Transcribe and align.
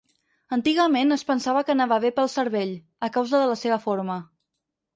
Antigament, 0.55 1.15
es 1.15 1.23
pensava 1.27 1.61
que 1.67 1.75
anava 1.75 2.01
bé 2.07 2.11
pel 2.17 2.31
cervell, 2.37 2.73
a 3.09 3.13
causa 3.19 3.45
de 3.45 3.53
la 3.55 3.61
seva 3.65 3.81
forma. 3.87 4.21